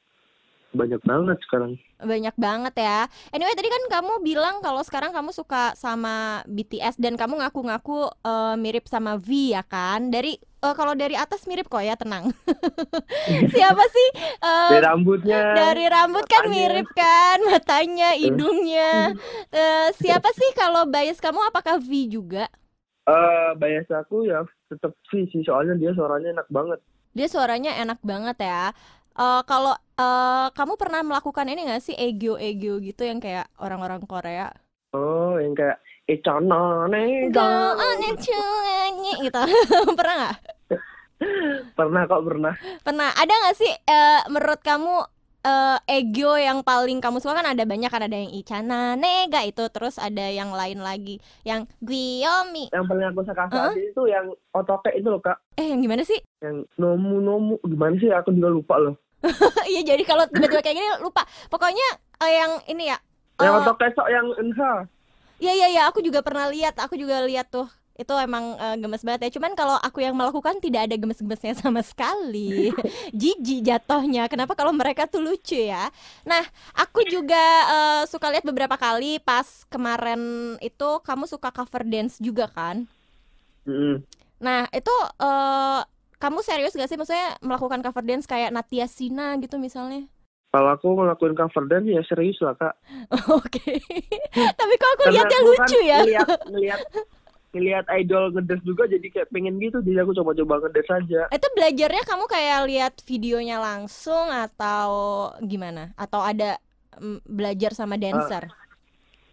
banyak 0.74 1.00
banget 1.06 1.38
sekarang. 1.46 1.78
Banyak 2.02 2.34
banget 2.34 2.74
ya. 2.76 3.06
Anyway, 3.30 3.54
tadi 3.54 3.70
kan 3.70 3.82
kamu 4.02 4.26
bilang 4.26 4.58
kalau 4.58 4.82
sekarang 4.82 5.14
kamu 5.14 5.30
suka 5.30 5.72
sama 5.78 6.42
BTS 6.50 6.98
dan 6.98 7.14
kamu 7.14 7.40
ngaku-ngaku 7.40 8.10
eh, 8.26 8.54
mirip 8.58 8.90
sama 8.90 9.16
V 9.16 9.54
ya 9.54 9.62
kan? 9.62 10.10
Dari 10.10 10.34
eh, 10.64 10.74
kalau 10.74 10.94
dari 10.94 11.14
atas 11.14 11.44
mirip 11.44 11.68
kok 11.68 11.80
ya, 11.80 11.94
tenang. 11.94 12.32
Siapa 13.54 13.84
sih? 13.86 14.08
Eh, 14.40 14.70
Dari 14.70 14.80
rambutnya. 14.80 15.40
dari 15.54 15.84
rambut 15.86 16.24
kan 16.26 16.44
matanya. 16.44 16.54
mirip 16.54 16.88
kan, 16.92 17.38
matanya, 17.44 18.08
hidungnya. 18.16 19.12
Eh, 19.50 19.88
siapa 19.94 20.30
sih 20.32 20.50
kalau 20.54 20.84
bias 20.86 21.20
kamu 21.20 21.40
apakah 21.46 21.76
V 21.78 21.90
juga? 22.08 22.48
Eh, 23.04 23.50
bias 23.60 23.88
aku 23.92 24.24
ya 24.24 24.40
tetap 24.70 24.96
sih 25.12 25.28
sih 25.28 25.44
soalnya 25.44 25.76
dia 25.76 25.92
suaranya 25.92 26.28
enak 26.34 26.48
banget. 26.48 26.80
Dia 27.12 27.28
suaranya 27.30 27.70
enak 27.78 28.00
banget 28.02 28.36
ya. 28.40 28.72
Eh, 29.14 29.42
kalau 29.46 29.74
eh, 29.94 30.46
kamu 30.50 30.74
pernah 30.74 31.00
melakukan 31.04 31.46
ini 31.46 31.68
gak 31.68 31.84
sih 31.84 31.94
ego-ego 31.94 32.80
gitu 32.82 33.02
yang 33.06 33.20
kayak 33.22 33.46
orang-orang 33.60 34.02
Korea? 34.08 34.50
Oh, 34.94 35.36
yang 35.38 35.54
kayak 35.54 35.78
Gitu. 39.24 39.42
Pernah 39.96 40.14
nggak? 40.20 40.36
Pernah 41.72 42.02
kok 42.04 42.22
pernah. 42.28 42.54
Pernah. 42.84 43.08
Ada 43.16 43.32
nggak 43.32 43.56
sih 43.56 43.72
eh, 43.72 44.20
menurut 44.28 44.60
kamu 44.60 44.96
eh, 45.44 45.78
ego 45.88 46.36
yang 46.36 46.60
paling 46.60 47.00
kamu 47.00 47.24
suka 47.24 47.40
kan 47.40 47.48
ada 47.48 47.64
banyak 47.64 47.88
kan 47.88 48.04
ada 48.04 48.16
yang 48.20 48.32
Ichana 48.36 49.00
Nega 49.00 49.48
itu 49.48 49.64
terus 49.72 49.96
ada 49.96 50.28
yang 50.28 50.52
lain 50.52 50.84
lagi 50.84 51.24
yang 51.48 51.64
Guiomi. 51.80 52.68
Yang 52.68 52.84
paling 52.84 53.06
aku 53.08 53.20
suka 53.24 53.44
saat 53.48 53.72
ini 53.72 53.88
tuh 53.96 54.04
yang 54.04 54.28
otoke 54.52 54.92
itu 54.92 55.08
loh 55.08 55.24
kak. 55.24 55.40
Eh 55.56 55.72
yang 55.72 55.80
gimana 55.80 56.04
sih? 56.04 56.20
Yang 56.44 56.68
nomu 56.76 57.16
nomu 57.24 57.56
gimana 57.64 57.96
sih? 57.96 58.12
Aku 58.12 58.28
juga 58.36 58.52
lupa 58.52 58.76
loh. 58.76 59.00
Iya 59.64 59.96
jadi 59.96 60.04
kalau 60.04 60.28
tiba-tiba 60.28 60.60
kayak 60.60 60.76
gini 60.76 60.88
lupa. 61.00 61.24
Pokoknya 61.48 61.88
eh, 62.20 62.32
yang 62.44 62.52
ini 62.68 62.92
ya. 62.92 62.98
Yang 63.40 63.54
eh, 63.56 63.60
otoke 63.64 63.86
sok 63.96 64.08
yang 64.12 64.28
enha. 64.36 64.84
Iya 65.44 65.52
iya 65.58 65.66
iya 65.74 65.82
aku 65.90 66.00
juga 66.06 66.20
pernah 66.26 66.46
lihat. 66.54 66.74
Aku 66.84 66.94
juga 67.02 67.16
lihat 67.28 67.46
tuh. 67.52 67.68
Itu 68.00 68.10
emang 68.26 68.44
eh, 68.58 68.76
gemes 68.82 69.02
banget 69.06 69.20
ya. 69.28 69.30
Cuman 69.38 69.52
kalau 69.60 69.76
aku 69.86 69.98
yang 70.02 70.14
melakukan 70.18 70.56
tidak 70.64 70.88
ada 70.88 70.96
gemes-gemesnya 71.02 71.52
sama 71.62 71.80
sekali. 71.84 72.72
Jijik 73.20 73.60
jatuhnya. 73.68 74.26
Kenapa 74.32 74.56
kalau 74.58 74.72
mereka 74.74 75.02
tuh 75.12 75.20
lucu 75.26 75.58
ya? 75.72 75.92
Nah, 76.30 76.42
aku 76.74 77.04
juga 77.06 77.44
eh, 77.74 78.02
suka 78.10 78.26
lihat 78.32 78.44
beberapa 78.48 78.76
kali 78.80 79.20
pas 79.22 79.68
kemarin 79.68 80.20
itu 80.64 80.88
kamu 81.04 81.24
suka 81.28 81.52
cover 81.52 81.82
dance 81.86 82.16
juga 82.18 82.48
kan? 82.50 82.88
Mm-mm. 83.68 84.04
Nah, 84.42 84.66
itu 84.74 84.94
eh, 85.20 85.80
kamu 86.22 86.38
serius 86.46 86.74
gak 86.76 86.88
sih 86.88 86.98
maksudnya 87.00 87.36
melakukan 87.44 87.80
cover 87.84 88.04
dance 88.04 88.26
kayak 88.28 88.50
Natia 88.54 88.86
Sina 88.88 89.36
gitu 89.42 89.56
misalnya? 89.60 90.08
Kalau 90.54 90.70
aku 90.70 90.86
ngelakuin 90.94 91.34
cover 91.34 91.66
dance 91.66 91.90
ya 91.90 91.98
serius 92.06 92.38
lah 92.38 92.54
kak. 92.54 92.78
Oke. 93.42 93.74
Tapi 94.54 94.74
kok 94.78 94.90
aku 94.94 95.02
lihatnya 95.10 95.40
lucu 95.42 95.78
kan 95.82 95.82
ya. 95.82 95.98
Ngeliat, 95.98 96.28
ngeliat, 96.54 96.80
ngeliat 97.50 97.86
idol 97.98 98.30
ngedance 98.30 98.62
juga 98.62 98.86
jadi 98.86 99.02
kayak 99.02 99.34
pengen 99.34 99.58
gitu. 99.58 99.82
Jadi 99.82 99.98
aku 99.98 100.14
coba-coba 100.14 100.62
ngedance 100.62 100.90
aja. 100.94 101.22
Itu 101.34 101.46
belajarnya 101.58 102.06
kamu 102.06 102.24
kayak 102.30 102.58
lihat 102.70 102.94
videonya 103.02 103.58
langsung 103.58 104.30
atau 104.30 104.86
gimana? 105.42 105.90
Atau 105.98 106.22
ada 106.22 106.62
mm, 107.02 107.26
belajar 107.26 107.74
sama 107.74 107.98
dancer? 107.98 108.46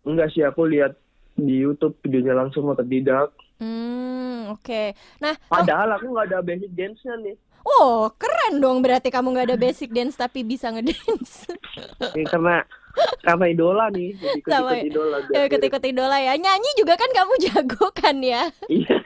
Enggak 0.01 0.33
sih 0.33 0.41
aku 0.41 0.65
lihat 0.65 0.97
di 1.37 1.61
YouTube 1.61 2.01
videonya 2.01 2.33
langsung 2.33 2.65
atau 2.73 2.81
tidak. 2.81 3.29
Hmm, 3.61 4.57
oke. 4.57 4.97
Nah, 5.21 5.37
kamu- 5.37 5.53
Padahal 5.53 5.89
aku 6.01 6.05
nggak 6.09 6.33
ada 6.33 6.41
basic 6.41 6.73
dance-nya 6.73 7.13
nih. 7.21 7.37
Oh 7.63 8.09
keren 8.13 8.57
dong 8.57 8.79
berarti 8.79 9.07
kamu 9.07 9.31
nggak 9.31 9.47
ada 9.47 9.57
basic 9.57 9.89
dance 9.89 10.13
tapi 10.13 10.41
bisa 10.41 10.69
ngedance. 10.69 11.45
Ya, 12.11 12.25
karena 12.27 12.67
karena 13.21 13.45
idola 13.47 13.85
nih, 13.89 14.11
jadi 14.13 14.37
ikut, 14.37 14.51
Sama- 14.51 14.75
idola. 14.77 15.17
Ya 15.27 15.41
ikut-ikut 15.45 15.79
idola 15.81 16.17
ya. 16.17 16.33
Nyanyi 16.35 16.71
juga 16.75 16.93
kan 16.93 17.07
kamu 17.09 17.33
jago 17.45 17.87
kan 17.91 18.19
ya? 18.19 18.51
Iya. 18.67 18.95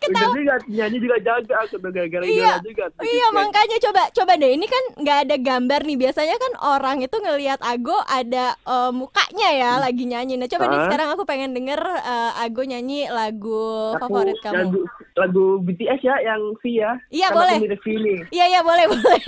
Udah 0.00 0.32
juga 0.32 0.56
nyanyi 0.64 0.98
juga 0.98 1.16
jaga 1.20 1.54
aku 1.60 1.76
gara-gara 1.82 2.24
Iya. 2.24 2.56
juga. 2.64 2.88
Iya 2.98 3.26
gitu. 3.26 3.36
makanya 3.36 3.76
coba 3.78 4.02
coba 4.10 4.32
deh 4.34 4.50
ini 4.50 4.64
kan 4.64 4.84
nggak 4.96 5.18
ada 5.28 5.36
gambar 5.36 5.80
nih 5.84 5.98
biasanya 5.98 6.36
kan 6.38 6.52
orang 6.66 6.98
itu 6.98 7.12
ngelihat 7.14 7.60
Ago 7.60 7.92
ada 8.06 8.56
eh, 8.56 8.90
mukanya 8.90 9.48
ya 9.52 9.70
lagi 9.76 10.08
nyanyi. 10.08 10.40
Nah 10.40 10.48
coba 10.48 10.64
nih 10.64 10.70
Hmm. 10.70 10.80
Hah? 10.80 10.86
sekarang 10.88 11.08
aku 11.12 11.22
pengen 11.24 11.52
denger 11.52 11.76
eh, 11.84 12.32
Ago 12.40 12.62
nyanyi 12.64 13.04
lagu 13.10 13.92
Aku 13.92 14.00
favorit 14.00 14.40
kamu. 14.40 14.56
Lagu, 14.64 14.80
lagu 15.18 15.58
BTS 15.60 16.00
ya 16.00 16.14
yang 16.22 16.54
V 16.58 16.78
ya. 16.78 16.94
Iya, 17.10 17.28
Kan 17.28 17.36
boleh. 17.42 17.58
Iya 18.30 18.44
iya 18.48 18.60
boleh 18.62 18.86
boleh. 18.92 19.18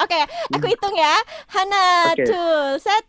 Oke 0.00 0.20
aku 0.50 0.66
hitung 0.66 0.96
ya. 0.96 1.14
Hana 1.46 2.10
Oke. 2.10 2.24
two 2.24 2.56
set. 2.80 3.04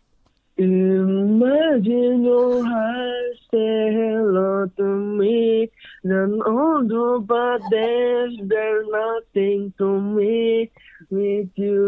Imagine 0.58 2.26
your 2.26 2.66
heart 2.66 3.30
say 3.46 3.94
hello 3.94 4.66
to 4.74 4.82
me 5.14 5.70
Then 6.02 6.42
all 6.42 6.82
the 6.82 7.22
bad 7.22 7.62
days 7.70 8.34
they're 8.50 8.82
nothing 8.90 9.70
to 9.78 9.86
me 10.02 10.66
with 11.14 11.54
you 11.54 11.86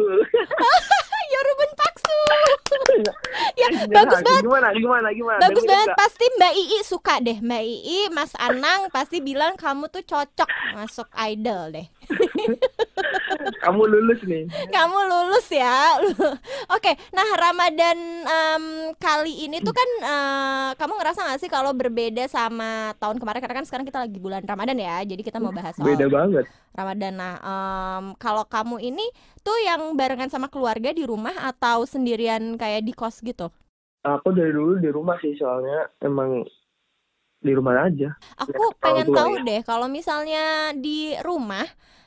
Yorubun 1.32 1.70
Paksu. 1.76 2.16
ya 3.04 3.12
Eh, 3.60 3.68
bagus 3.88 4.20
banget. 4.20 4.42
Gimana 4.44 4.68
gimana 4.76 5.08
gimana? 5.14 5.40
Bagus 5.40 5.64
banget. 5.64 5.96
pasti 5.96 6.24
Mbak 6.36 6.52
Ii 6.58 6.78
suka 6.84 7.14
deh. 7.24 7.38
Mbak 7.40 7.62
Ii 7.64 8.02
Mas 8.12 8.32
Anang 8.36 8.92
pasti 8.92 9.24
bilang 9.24 9.56
kamu 9.56 9.88
tuh 9.88 10.04
cocok 10.04 10.48
masuk 10.76 11.08
idol 11.16 11.72
deh. 11.72 11.86
Kamu 13.64 13.82
lulus 13.88 14.20
nih. 14.24 14.44
Kamu 14.72 14.98
lulus 15.08 15.46
ya. 15.52 15.96
Oke 16.76 16.92
nah 17.12 17.28
Ramadan 17.36 17.98
em, 18.24 18.64
kali 18.96 19.48
ini 19.48 19.60
tuh 19.60 19.72
kan 19.72 19.88
eh, 20.04 20.70
kamu 20.76 20.92
ngerasa 21.00 21.20
gak 21.30 21.40
sih 21.40 21.50
kalau 21.52 21.72
berbeda 21.72 22.26
sama 22.28 22.92
tahun 23.00 23.20
kemarin? 23.20 23.40
Karena 23.40 23.56
kan 23.62 23.66
sekarang 23.66 23.86
kita 23.88 23.98
lagi 24.02 24.18
bulan 24.20 24.42
Ramadan 24.44 24.76
ya 24.76 25.00
jadi 25.04 25.22
kita 25.22 25.38
mau 25.40 25.52
bahas 25.52 25.76
soal 25.76 25.88
Beda 25.88 26.06
banget. 26.08 26.44
Ramadan. 26.74 27.12
Nah 27.16 27.34
em, 27.40 28.04
kalau 28.16 28.44
kamu 28.44 28.80
ini 28.80 29.06
tuh 29.40 29.56
yang 29.64 29.96
barengan 29.96 30.28
sama 30.28 30.48
keluarga 30.52 30.92
di 30.92 31.04
rumah 31.04 31.34
atau 31.40 31.84
sendirian 31.88 32.56
kayak 32.60 32.84
di 32.84 32.92
kos 32.92 33.20
gitu 33.24 33.48
Aku 34.04 34.32
dari 34.32 34.52
dulu 34.52 34.80
di 34.80 34.88
rumah 34.88 35.16
sih 35.20 35.36
soalnya 35.36 35.84
emang 36.00 36.44
di 37.40 37.52
rumah 37.56 37.88
aja 37.88 38.12
Aku 38.40 38.52
Ya, 38.52 38.68
pengen 38.80 39.08
tahu 39.12 39.32
ya. 39.40 39.44
deh 39.44 39.60
kalau 39.64 39.86
misalnya 39.88 40.72
di 40.76 41.16
rumah 41.24 41.64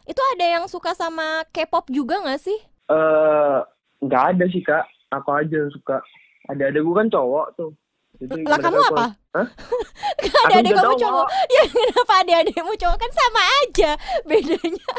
itu 0.09 0.21
ada 0.35 0.45
yang 0.59 0.65
suka 0.67 0.91
sama 0.97 1.45
K-pop 1.53 1.87
juga 1.93 2.19
nggak 2.21 2.41
sih? 2.41 2.59
Eh 2.91 3.59
nggak 4.03 4.23
ada 4.35 4.45
sih 4.51 4.63
kak, 4.63 4.83
aku 5.15 5.29
aja 5.31 5.55
yang 5.63 5.71
suka. 5.71 5.97
Ada 6.51 6.63
ada 6.71 6.79
gue 6.83 6.95
kan 6.99 7.07
cowok 7.07 7.47
tuh, 7.55 7.71
Jadi 8.23 8.47
lah 8.47 8.55
kamu 8.55 8.79
apa? 8.93 9.05
Hah? 9.35 9.47
ada 10.45 10.61
Aku 10.61 10.61
adik 10.61 10.71
kamu 10.77 10.93
cowok. 10.95 11.27
Ya 11.49 11.63
kenapa 11.65 12.13
ada 12.21 12.33
adikmu 12.45 12.73
cowok 12.77 12.97
kan 13.01 13.11
sama 13.11 13.41
aja. 13.65 13.91
Bedanya 14.23 14.89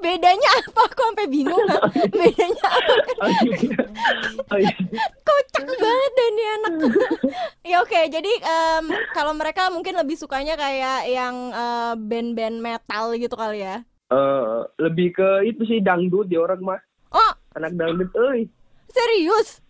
bedanya 0.00 0.50
apa? 0.64 0.80
Aku 0.88 1.00
sampai 1.06 1.26
bingung. 1.28 1.62
Kak. 1.68 1.82
Bedanya 2.18 2.68
apa? 2.72 2.94
Kocak 5.28 5.66
banget 5.68 6.10
deh 6.16 6.28
nih 6.32 6.46
anak. 6.56 6.74
ya 7.62 7.76
oke, 7.84 8.00
jadi 8.08 8.32
em, 8.42 8.84
kalau 9.12 9.36
mereka 9.36 9.68
mungkin 9.68 9.94
lebih 9.94 10.16
sukanya 10.16 10.56
kayak 10.56 11.06
yang 11.06 11.52
eh, 11.52 11.94
band-band 11.94 12.58
metal 12.58 13.12
gitu 13.14 13.36
kali 13.36 13.60
ya. 13.62 13.84
Eh, 14.08 14.58
lebih 14.76 15.14
ke 15.14 15.28
itu 15.48 15.64
sih 15.64 15.80
dangdut 15.80 16.28
di 16.28 16.36
orang 16.36 16.60
mah 16.60 16.80
Oh, 17.12 17.32
anak 17.56 17.76
dangdut 17.76 18.12
euy 18.12 18.48
serius? 18.88 19.60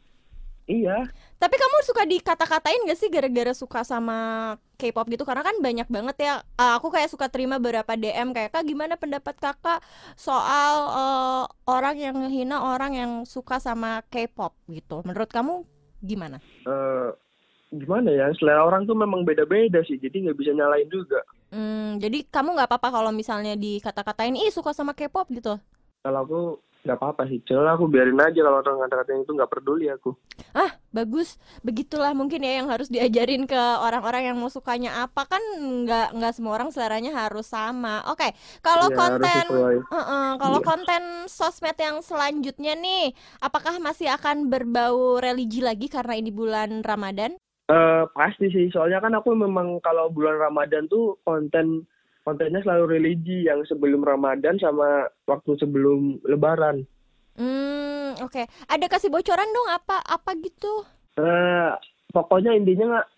iya 0.66 1.06
Tapi 1.42 1.58
kamu 1.58 1.76
suka 1.82 2.02
dikata-katain 2.06 2.86
gak 2.86 2.98
sih 3.02 3.10
gara-gara 3.10 3.50
suka 3.50 3.82
sama 3.82 4.54
K-pop 4.78 5.10
gitu? 5.10 5.26
Karena 5.26 5.42
kan 5.42 5.58
banyak 5.58 5.90
banget 5.90 6.16
ya. 6.22 6.34
uh, 6.54 6.78
aku 6.78 6.94
kayak 6.94 7.10
suka 7.10 7.26
terima 7.26 7.58
beberapa 7.58 7.98
DM 7.98 8.30
kayak 8.30 8.54
kak 8.54 8.62
gimana 8.62 8.94
pendapat 8.94 9.34
kakak 9.42 9.82
soal 10.14 10.74
uh, 10.94 11.44
orang 11.66 11.98
yang 11.98 12.14
ngehina 12.14 12.62
orang 12.62 12.94
yang 12.94 13.12
suka 13.26 13.58
sama 13.58 14.06
K-pop 14.06 14.54
gitu. 14.70 15.02
Menurut 15.02 15.34
kamu 15.34 15.66
gimana? 15.98 16.38
Eh, 16.62 17.10
gimana 17.72 18.12
ya 18.12 18.30
selera 18.38 18.62
orang 18.62 18.84
tuh 18.84 18.94
memang 18.94 19.24
beda-beda 19.24 19.80
sih 19.88 19.96
jadi 19.96 20.28
nggak 20.28 20.38
bisa 20.38 20.52
nyalain 20.52 20.88
juga 20.92 21.24
Hmm, 21.52 22.00
jadi 22.00 22.24
kamu 22.32 22.56
nggak 22.56 22.64
apa-apa 22.64 22.88
kalau 22.88 23.12
misalnya 23.12 23.52
dikata-katain 23.60 24.40
ih 24.40 24.48
suka 24.48 24.72
sama 24.72 24.96
K-pop 24.96 25.28
gitu? 25.36 25.60
kalau 26.00 26.20
aku 26.24 26.40
nggak 26.82 26.98
apa-apa 26.98 27.30
sih 27.30 27.38
cel 27.46 27.62
aku 27.62 27.86
biarin 27.86 28.18
aja 28.18 28.42
kalau 28.42 28.58
orang 28.58 28.76
ngata-ngatain 28.82 29.22
itu 29.22 29.32
nggak 29.32 29.52
peduli 29.54 29.86
aku 29.86 30.14
Ah, 30.56 30.72
bagus. 30.92 31.36
Begitulah 31.60 32.12
mungkin 32.16 32.40
ya 32.44 32.60
yang 32.60 32.68
harus 32.68 32.88
diajarin 32.88 33.44
ke 33.44 33.56
orang-orang 33.56 34.32
yang 34.32 34.36
mau 34.36 34.48
sukanya 34.48 35.04
apa 35.04 35.28
kan 35.28 35.40
nggak 35.84 36.16
nggak 36.16 36.32
semua 36.32 36.56
orang 36.56 36.72
seleranya 36.72 37.12
harus 37.12 37.48
sama. 37.48 38.04
Oke, 38.08 38.32
kalau 38.64 38.88
Iya, 38.92 38.96
harus 38.96 39.20
konten 39.22 39.44
sesuai. 39.48 39.76
Heeh, 39.92 40.26
kalau 40.40 40.60
Iya. 40.60 40.66
konten 40.66 41.02
sosmed 41.28 41.76
yang 41.76 42.00
selanjutnya 42.00 42.72
nih, 42.76 43.12
apakah 43.40 43.76
masih 43.80 44.08
akan 44.12 44.48
berbau 44.48 45.20
religi 45.20 45.60
lagi 45.60 45.88
karena 45.88 46.16
ini 46.16 46.32
bulan 46.32 46.80
Ramadan? 46.84 47.36
Eh, 47.72 48.04
pasti 48.12 48.52
sih 48.52 48.68
soalnya 48.68 49.00
kan 49.00 49.16
aku 49.16 49.32
memang 49.32 49.80
kalau 49.80 50.12
bulan 50.12 50.36
Ramadan 50.36 50.88
tuh 50.92 51.16
konten 51.24 51.88
kontennya 52.22 52.60
selalu 52.60 52.84
religi 52.92 53.44
yang 53.44 53.62
sebelum 53.64 54.00
Ramadan 54.00 54.56
sama 54.56 54.88
waktu 55.24 55.58
sebelum 55.58 56.22
Lebaran 56.22 56.86
Hmm, 57.32 58.12
oke. 58.20 58.44
Ada 58.68 58.86
kasih 58.86 59.08
bocoran 59.08 59.48
dong 59.48 59.64
apa 59.66 60.04
apa 60.04 60.36
gitu? 60.36 60.84
Eh, 61.14 61.70
pokoknya 62.08 62.52
intinya 62.52 62.84
nggak 62.92 63.08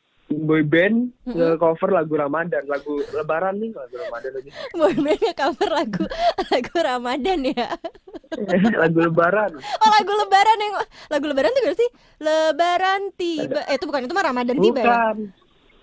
boy 0.40 0.62
band 0.62 1.10
Mm-mm. 1.26 1.34
nge-cover 1.34 1.90
lagu 1.92 2.14
Ramadan 2.14 2.62
lagu 2.64 3.02
Lebaran 3.10 3.58
nih 3.58 3.70
lagu 3.70 3.94
Ramadan 3.98 4.30
lagi 4.32 4.50
Boyband 4.78 5.20
cover 5.34 5.68
lagu 5.68 6.04
lagu 6.46 6.74
Ramadan 6.74 7.38
ya. 7.44 7.68
lagu 8.82 8.98
Lebaran 9.00 9.50
Oh 9.52 9.90
lagu 9.90 10.12
Lebaran 10.14 10.58
yang 10.58 10.74
lagu 11.10 11.24
Lebaran 11.26 11.50
tuh 11.50 11.62
gak 11.64 11.76
sih? 11.76 11.88
Lebaran 12.18 13.00
tiba. 13.14 13.66
Eh 13.66 13.76
itu 13.76 13.84
bukan 13.84 14.06
itu 14.06 14.14
mah 14.14 14.24
Ramadan 14.24 14.56
tiba 14.56 14.78
ya. 14.78 14.86
bukan 14.86 15.16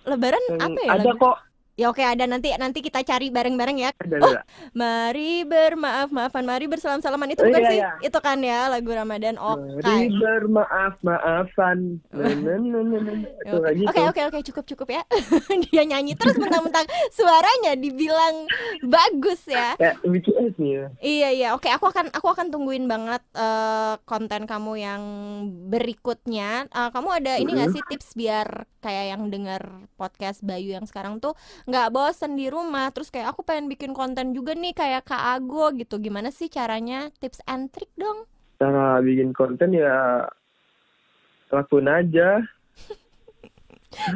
Lebaran 0.08 0.44
Yang 0.48 0.62
apa 0.66 0.80
ya? 0.80 0.90
ada 0.90 1.04
lagu? 1.06 1.20
kok 1.20 1.36
Ya 1.82 1.90
oke 1.90 2.06
ada 2.06 2.30
nanti 2.30 2.54
nanti 2.54 2.86
kita 2.86 3.02
cari 3.02 3.34
bareng-bareng 3.34 3.78
ya. 3.82 3.90
ada 3.98 4.16
Oh, 4.22 4.30
ada. 4.30 4.42
Mari 4.78 5.42
bermaaf 5.44 6.14
maafan, 6.14 6.46
mari 6.46 6.70
bersalam-salaman 6.70 7.34
itu 7.34 7.42
Oh, 7.42 7.50
bukan 7.50 7.58
iya, 7.58 7.72
sih? 7.74 7.80
iya. 7.82 7.90
Itu 8.06 8.22
kan 8.22 8.38
ya 8.38 8.70
lagu 8.70 8.94
Ramadan. 8.94 9.42
Oke. 9.42 9.82
Mari 9.82 10.14
bermaaf 10.14 11.02
maafan 11.02 11.98
gitu 12.06 13.58
Oke 13.90 14.02
oke 14.06 14.22
oke 14.30 14.40
cukup 14.46 14.64
cukup 14.70 14.88
ya. 14.94 15.02
Dia 15.66 15.82
nyanyi 15.82 16.14
terus 16.14 16.38
mentang-mentang 16.38 16.86
suaranya 17.10 17.74
dibilang 17.74 18.46
bagus 18.86 19.42
ya. 19.50 19.74
BTS 20.06 20.62
ya 20.62 20.86
Iya 21.02 21.30
iya 21.34 21.48
oke 21.58 21.66
aku 21.66 21.90
akan 21.90 22.14
aku 22.14 22.28
akan 22.30 22.54
tungguin 22.54 22.86
banget 22.86 23.26
eh, 23.34 23.98
konten 24.06 24.46
kamu 24.46 24.74
yang 24.78 25.02
berikutnya. 25.68 26.70
Eh, 26.70 26.90
kamu 26.94 27.10
ada 27.10 27.42
ini 27.42 27.58
nggak 27.58 27.74
sih 27.74 27.84
tips 27.90 28.14
biar 28.14 28.70
kayak 28.82 29.14
yang 29.14 29.24
dengar 29.30 29.62
podcast 29.96 30.42
Bayu 30.42 30.74
yang 30.74 30.86
sekarang 30.86 31.18
tuh 31.18 31.34
nggak 31.72 31.96
bosen 31.96 32.36
di 32.36 32.52
rumah 32.52 32.92
terus 32.92 33.08
kayak 33.08 33.32
aku 33.32 33.48
pengen 33.48 33.72
bikin 33.72 33.96
konten 33.96 34.36
juga 34.36 34.52
nih 34.52 34.76
kayak 34.76 35.08
Kak 35.08 35.40
Ago 35.40 35.72
gitu. 35.74 35.96
Gimana 35.98 36.28
sih 36.28 36.52
caranya? 36.52 37.08
Tips 37.24 37.40
and 37.48 37.72
trick 37.72 37.90
dong. 37.96 38.28
cara 38.60 39.00
bikin 39.02 39.34
konten 39.34 39.74
ya 39.74 40.22
lakuin 41.50 41.90
aja 41.90 42.46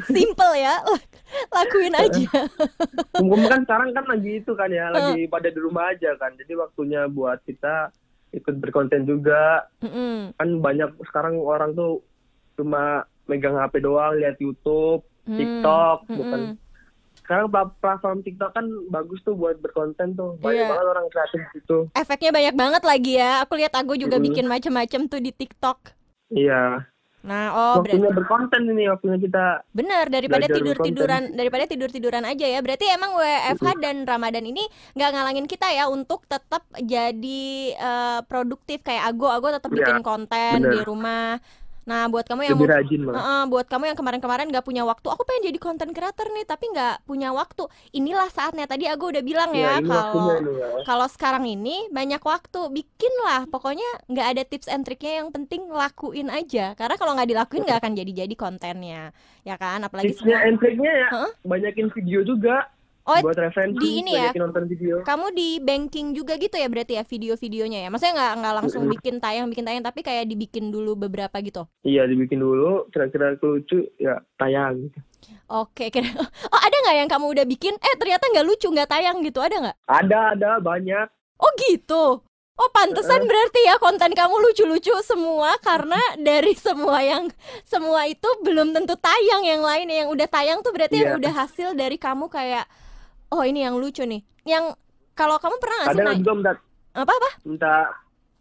Simple 0.07 0.55
ya. 0.55 0.79
Lakuin 1.55 1.91
aja. 1.91 2.31
Umum 3.19 3.43
kan 3.43 3.67
sekarang 3.67 3.91
kan 3.91 4.05
lagi 4.07 4.39
itu 4.39 4.51
kan 4.55 4.71
ya 4.71 4.87
lagi 4.87 5.27
pada 5.27 5.51
di 5.51 5.59
rumah 5.59 5.91
aja 5.91 6.15
kan 6.15 6.31
jadi 6.39 6.55
waktunya 6.55 7.11
buat 7.11 7.43
kita 7.43 7.91
ikut 8.31 8.55
berkonten 8.59 9.03
juga 9.03 9.67
Mm-mm. 9.79 10.35
kan 10.35 10.49
banyak 10.59 10.95
sekarang 11.07 11.39
orang 11.39 11.75
tuh 11.75 11.99
cuma 12.55 13.03
megang 13.27 13.55
HP 13.55 13.83
doang 13.83 14.15
lihat 14.15 14.35
YouTube 14.39 15.03
Hmm. 15.25 15.41
TikTok 15.41 15.97
Mm-mm. 16.05 16.17
bukan 16.21 16.41
sekarang 17.25 17.49
pla- 17.49 17.73
platform 17.75 18.21
TikTok 18.21 18.51
kan 18.51 18.63
bagus 18.87 19.19
tuh 19.21 19.33
buat 19.33 19.57
berkonten 19.57 20.13
tuh 20.13 20.37
banyak 20.39 20.61
Iya. 20.61 20.69
banget 20.69 20.87
orang 20.87 21.05
kreatif 21.09 21.41
gitu 21.51 21.77
Efeknya 21.91 22.31
banyak 22.31 22.55
banget 22.55 22.83
lagi 22.83 23.13
ya. 23.15 23.41
Aku 23.41 23.53
lihat 23.53 23.73
Ago 23.73 23.93
juga 23.93 24.15
Mm. 24.15 24.23
bikin 24.23 24.45
macem-macem 24.45 25.01
tuh 25.05 25.19
di 25.19 25.31
TikTok. 25.31 25.91
iya 26.29 26.85
Nah, 27.25 27.49
oh 27.49 27.81
berarti 27.81 27.97
waktunya 27.97 28.11
berkonten 28.13 28.61
ini 28.69 28.83
waktunya 28.85 29.17
kita 29.17 29.45
Benar, 29.73 30.13
daripada 30.13 30.45
tidur 30.45 30.77
berkonten. 30.77 30.93
tiduran 30.93 31.21
daripada 31.33 31.65
tidur 31.65 31.89
tiduran 31.89 32.21
aja 32.21 32.45
ya. 32.45 32.61
Berarti 32.61 32.85
emang 32.85 33.17
WFH 33.17 33.81
dan 33.81 34.05
Ramadan 34.05 34.45
ini 34.45 34.61
nggak 34.93 35.09
ngalangin 35.09 35.49
kita 35.49 35.73
ya 35.73 35.89
untuk 35.89 36.21
tetap 36.29 36.61
jadi 36.77 37.43
eh, 37.73 38.19
produktif 38.29 38.85
kayak 38.85 39.09
Ago. 39.09 39.33
Ago 39.33 39.49
tetap 39.49 39.73
Iya, 39.73 39.77
bikin 39.81 39.99
konten 40.01 40.57
benar. 40.61 40.69
di 40.69 40.79
rumah. 40.85 41.41
Nah, 41.85 42.09
buat 42.09 42.25
kamu 42.25 42.41
yang 42.49 42.57
lebih 42.57 42.65
mau 42.65 42.75
rajin 42.81 42.99
malah 43.05 43.21
Heeh, 43.21 43.41
buat 43.45 43.65
kamu 43.69 43.83
yang 43.93 43.97
kemarin-kemarin 43.97 44.49
nggak 44.49 44.65
punya 44.65 44.83
waktu, 44.83 45.05
aku 45.05 45.21
pengen 45.21 45.53
jadi 45.53 45.59
konten 45.61 45.89
creator 45.93 46.27
nih, 46.33 46.45
tapi 46.49 46.65
nggak 46.73 47.05
punya 47.05 47.29
waktu. 47.29 47.69
Inilah 47.93 48.29
saatnya. 48.33 48.65
Tadi 48.65 48.89
Ago 48.89 49.13
udah 49.13 49.21
bilang 49.21 49.53
Iya, 49.53 49.61
ya 49.61 49.85
waktunya 49.85 50.35
kalau 50.41 50.57
ya 50.57 50.67
kalau 50.83 51.07
sekarang 51.07 51.45
ini 51.45 51.85
banyak 51.93 52.21
waktu, 52.25 52.61
bikinlah. 52.73 53.45
Pokoknya 53.53 53.85
nggak 54.09 54.27
ada 54.33 54.41
tips 54.49 54.67
and 54.67 54.81
triknya, 54.81 55.21
yang 55.21 55.29
penting 55.29 55.69
lakuin 55.69 56.33
aja. 56.33 56.73
Karena 56.73 56.97
kalau 56.97 57.13
nggak 57.13 57.29
dilakuin 57.29 57.61
nggak 57.69 57.79
akan 57.85 57.93
jadi-jadi 57.93 58.33
kontennya, 58.33 59.13
ya 59.45 59.55
kan? 59.61 59.85
Apalagi 59.85 60.09
tipsnya 60.09 60.41
and 60.41 60.57
triknya 60.57 60.91
ya 61.05 61.07
Heeh. 61.13 61.31
banyakin 61.45 61.93
video 61.93 62.25
juga 62.25 62.65
Oh, 63.05 63.21
buat 63.21 63.37
referensi 63.37 63.77
di 63.77 64.01
ini 64.01 64.17
ya? 64.17 64.33
nonton 64.33 64.65
video 64.65 65.05
kamu 65.05 65.29
di 65.29 65.61
banking 65.61 66.17
juga 66.17 66.41
gitu 66.41 66.57
ya 66.57 66.65
berarti 66.65 66.97
ya 66.97 67.05
video-videonya 67.05 67.85
ya? 67.85 67.89
Maksudnya 67.93 68.13
nggak 68.17 68.31
nggak 68.41 68.53
langsung 68.57 68.83
bikin 68.89 69.21
tayang 69.21 69.45
bikin 69.45 69.61
tayang, 69.61 69.85
tapi 69.85 70.01
kayak 70.01 70.25
dibikin 70.25 70.73
dulu 70.73 70.97
beberapa 70.97 71.37
gitu. 71.37 71.69
iya 71.85 72.09
dibikin 72.09 72.41
dulu 72.41 72.89
kira-kira 72.89 73.37
lucu 73.37 73.85
ya 74.01 74.17
tayang 74.35 74.89
gitu. 74.89 74.97
Oke, 75.45 75.89
kira. 75.93 76.09
Oh 76.49 76.57
ada 76.57 76.75
nggak 76.81 76.95
yang 76.97 77.09
kamu 77.09 77.25
udah 77.29 77.45
bikin? 77.45 77.77
Eh 77.77 77.93
ternyata 78.01 78.25
nggak 78.25 78.45
lucu, 78.45 78.73
nggak 78.73 78.89
tayang 78.89 79.21
gitu? 79.21 79.37
Ada 79.37 79.55
nggak? 79.61 79.77
ada 79.85 80.19
ada 80.33 80.49
banyak 80.57 81.05
Oh 81.37 81.51
gitu. 81.61 82.25
Oh 82.55 82.69
pantesan 82.71 83.27
berarti 83.27 83.67
ya 83.67 83.75
konten 83.77 84.15
kamu 84.15 84.35
lucu-lucu 84.39 84.95
semua 85.03 85.59
karena 85.59 85.99
dari 86.17 86.55
semua 86.55 87.03
yang 87.03 87.27
semua 87.67 88.07
itu 88.07 88.25
belum 88.41 88.71
tentu 88.71 88.95
tayang 88.95 89.43
yang 89.43 89.59
lain 89.59 89.91
yang 89.91 90.07
udah 90.07 90.23
tayang 90.25 90.63
tuh 90.63 90.71
berarti 90.71 91.03
yang 91.03 91.13
Iya. 91.13 91.19
udah 91.19 91.33
hasil 91.35 91.69
dari 91.75 91.99
kamu 91.99 92.31
kayak 92.31 92.63
oh 93.35 93.43
ini 93.43 93.67
yang 93.67 93.75
lucu 93.75 94.07
nih. 94.07 94.23
Yang 94.47 94.79
kalau 95.15 95.35
kamu 95.39 95.55
pernah 95.59 95.77
nggak 95.83 95.95
sih 95.95 96.03
ada 96.03 96.13
juga 96.15 96.33
minta 96.35 96.53
apa 96.95 97.11
apa? 97.11 97.29
minta 97.43 97.73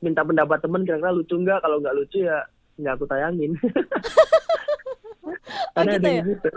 minta 0.03 0.21
pendapat 0.23 0.59
temen 0.61 0.83
kira-kira 0.85 1.11
lucu 1.15 1.35
nggak 1.39 1.59
kalau 1.63 1.77
nggak 1.81 1.97
lucu 1.97 2.19
ya 2.23 2.39
nggak 2.77 2.93
aku 2.99 3.05
tayangin 3.07 3.53
Karena 5.75 5.93
gitu 5.95 6.09
ya? 6.09 6.23
yang 6.23 6.27
gitu. 6.29 6.49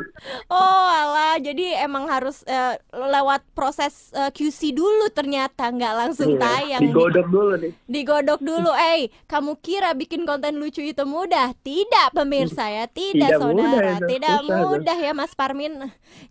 Oh 0.50 0.86
alah, 0.88 1.38
jadi 1.39 1.83
emang 1.83 2.07
harus 2.07 2.41
eh, 2.47 2.75
lewat 2.91 3.43
proses 3.55 4.12
eh, 4.15 4.31
QC 4.31 4.71
dulu 4.75 5.07
ternyata 5.12 5.69
nggak 5.71 5.93
langsung 6.07 6.29
Iya, 6.29 6.39
tayang. 6.39 6.81
Di- 6.81 6.88
digodok 6.88 7.27
dulu 7.33 7.53
nih 7.62 7.74
digodok 7.88 8.39
dulu, 8.43 8.71
eh 8.91 9.07
kamu 9.31 9.63
kira 9.63 9.95
bikin 9.95 10.27
konten 10.27 10.59
lucu 10.59 10.83
itu 10.83 11.03
mudah? 11.07 11.55
Tidak 11.63 12.12
pemirsa 12.12 12.67
ya, 12.67 12.83
tidak, 12.91 13.31
Tidak 13.31 13.39
mudah 13.39 13.71
saudara, 13.71 13.89
itu, 13.95 14.05
tidak 14.12 14.36
susah 14.43 14.59
itu. 14.59 14.77
mudah 14.77 14.97
ya 15.00 15.12
Mas 15.15 15.33
Parmin. 15.36 15.74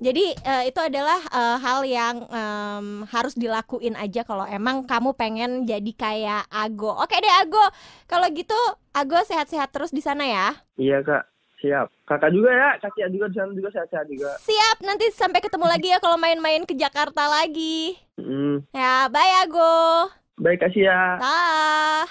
Jadi 0.01 0.37
eh, 0.37 0.63
itu 0.69 0.81
adalah 0.81 1.21
eh, 1.33 1.57
hal 1.61 1.81
yang 1.89 2.17
em, 2.29 2.87
harus 3.09 3.35
dilakuin 3.37 3.97
aja 3.97 4.23
kalau 4.25 4.45
emang 4.49 4.85
kamu 4.85 5.13
pengen 5.17 5.65
jadi 5.65 5.93
kayak 5.97 6.43
Ago. 6.53 6.93
Oke 7.01 7.17
deh 7.21 7.35
Ago, 7.41 7.63
kalau 8.09 8.29
gitu 8.33 8.57
Ago 8.93 9.17
sehat-sehat 9.25 9.73
terus 9.73 9.93
di 9.93 10.01
sana 10.01 10.25
ya. 10.25 10.47
iya 10.83 10.99
kak 11.07 11.23
siap 11.57 11.89
kakak 12.05 12.31
juga 12.31 12.51
ya 12.53 12.71
kakak 12.79 13.09
juga 13.09 13.27
di 13.29 13.37
sana 13.37 13.53
juga 13.53 13.69
sehat-sehat 13.73 14.07
juga 14.09 14.31
Siap, 14.39 14.77
nanti 14.85 15.09
sampai 15.11 15.41
ketemu 15.41 15.67
lagi 15.67 15.89
ya 15.89 15.99
kalau 15.99 16.21
main-main 16.21 16.63
ke 16.63 16.77
Jakarta 16.77 17.27
lagi. 17.27 17.97
Hmm, 18.17 18.65
Ya, 18.73 19.09
bye 19.09 19.35
Ago. 19.41 20.09
baik 20.37 20.61
kasih 20.61 20.89
ya 20.89 21.17
Dah. 21.17 22.05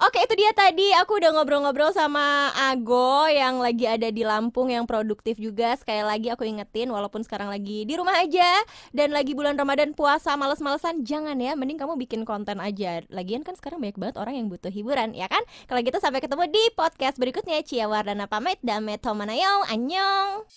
Oke 0.00 0.24
itu 0.24 0.32
dia 0.32 0.48
tadi. 0.56 0.96
Aku 0.96 1.20
udah 1.20 1.28
ngobrol-ngobrol 1.36 1.92
sama 1.92 2.48
Ago 2.56 3.28
yang 3.28 3.60
lagi 3.60 3.84
ada 3.84 4.08
di 4.08 4.24
Lampung 4.24 4.72
yang 4.72 4.88
produktif 4.88 5.36
juga. 5.36 5.76
Sekali 5.76 6.00
lagi 6.00 6.32
aku 6.32 6.48
ingetin 6.48 6.88
walaupun 6.88 7.20
sekarang 7.20 7.52
lagi 7.52 7.84
di 7.84 8.00
rumah 8.00 8.16
aja 8.16 8.64
Dan 8.96 9.12
lagi 9.12 9.36
bulan 9.36 9.60
Ramadan 9.60 9.92
puasa 9.92 10.40
males-malesan 10.40 11.04
Jangan 11.04 11.36
ya. 11.36 11.52
Mending 11.52 11.76
kamu 11.76 12.00
bikin 12.00 12.24
konten 12.24 12.64
aja. 12.64 13.04
Lagian 13.12 13.44
kan 13.44 13.60
sekarang 13.60 13.84
banyak 13.84 14.00
banget 14.00 14.16
orang 14.16 14.40
yang 14.40 14.48
butuh 14.48 14.72
hiburan 14.72 15.12
ya 15.12 15.28
kan? 15.28 15.44
Kalau 15.68 15.84
gitu 15.84 16.00
sampai 16.00 16.24
ketemu 16.24 16.48
di 16.48 16.64
podcast 16.72 17.20
berikutnya. 17.20 17.60
Cia 17.60 17.84
Wardana 17.84 18.24
pamit 18.24 18.56
Dame 18.64 18.96
Tomanayong 18.96 19.68
Annyeong. 19.68 20.48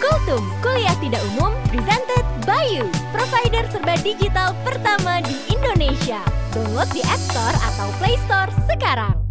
Kultum, 0.00 0.44
kuliah 0.60 0.96
tidak 1.00 1.20
umum, 1.32 1.52
presented 1.72 2.24
by 2.44 2.64
you, 2.68 2.84
provider 3.12 3.64
serba 3.72 3.96
digital 4.04 4.52
pertama 4.64 5.24
di 5.24 5.36
Indonesia. 5.52 6.39
Download 6.50 6.90
di 6.90 6.98
App 7.06 7.22
Store 7.30 7.54
atau 7.62 7.86
Play 8.02 8.18
Store 8.26 8.50
sekarang. 8.66 9.29